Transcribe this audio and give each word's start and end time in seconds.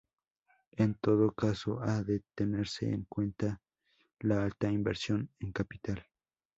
En 0.77 0.95
todo 0.95 1.31
caso 1.31 1.79
ha 1.83 2.01
de 2.01 2.23
tenerse 2.33 2.89
en 2.91 3.05
cuenta 3.05 3.61
la 4.21 4.43
alta 4.43 4.67
inversión 4.71 5.29
en 5.39 5.51
capital. 5.51 6.07